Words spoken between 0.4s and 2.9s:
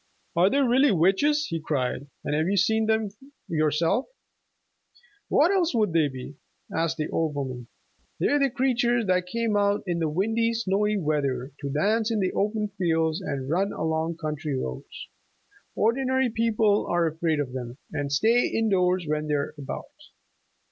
they really witches?" he cried. "And have you seen